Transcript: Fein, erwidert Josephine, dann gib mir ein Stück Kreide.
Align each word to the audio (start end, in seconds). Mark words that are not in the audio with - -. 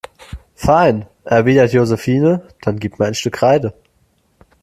Fein, 0.55 1.05
erwidert 1.25 1.73
Josephine, 1.73 2.47
dann 2.61 2.79
gib 2.79 2.97
mir 2.97 3.05
ein 3.05 3.13
Stück 3.13 3.35
Kreide. 3.35 3.75